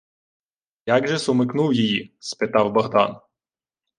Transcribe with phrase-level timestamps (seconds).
[0.85, 3.19] —Як же-с умикнув її?— спитав Богдан.